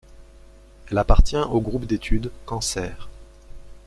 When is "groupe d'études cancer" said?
1.61-3.07